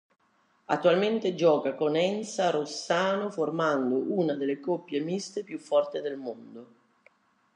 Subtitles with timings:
[0.65, 6.67] Attualmente gioca con Enza Rossano formando una delle coppie miste più forti del mondo.